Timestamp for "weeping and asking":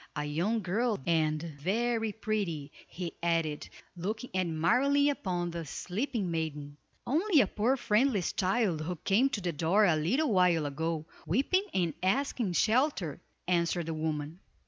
11.27-12.53